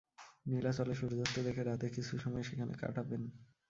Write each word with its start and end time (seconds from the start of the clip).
নীলাচলে 0.45 0.93
সূর্যাস্ত 0.95 1.35
দেখে 1.47 1.61
রাতে 1.63 1.87
কিছু 1.95 2.13
সময় 2.17 2.43
সেখানে 2.43 2.73
কাটাবেন। 2.81 3.21